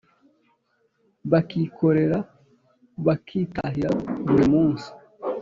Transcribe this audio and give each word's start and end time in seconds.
bakikorera 1.31 2.19
bakitahira 3.05 3.91
buri 4.25 4.43
munsi 4.53 4.87